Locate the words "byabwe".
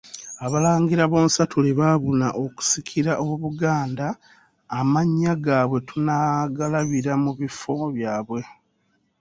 7.95-8.41